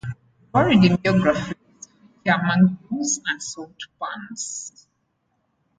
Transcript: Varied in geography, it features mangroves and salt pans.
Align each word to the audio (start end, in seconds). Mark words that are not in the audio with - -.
Varied 0.51 0.83
in 0.83 0.97
geography, 1.03 1.51
it 1.51 1.57
features 2.23 2.41
mangroves 2.41 3.21
and 3.27 3.39
salt 3.39 3.85
pans. 4.01 4.87